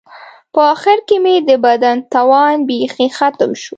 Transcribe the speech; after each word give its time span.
په 0.53 0.59
آخر 0.73 0.97
کې 1.07 1.17
مې 1.23 1.35
د 1.47 1.49
بدن 1.65 1.97
توان 2.13 2.55
بیخي 2.67 3.07
ختم 3.17 3.51
شو. 3.61 3.69